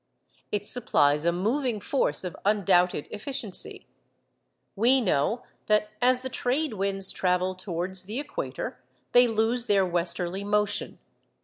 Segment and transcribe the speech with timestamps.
[0.51, 3.85] It supplies a moving force of undoubted efficiency.
[4.75, 10.43] We know that as the trade winds travel towards the equator they lose their westerly
[10.43, 10.97] motion.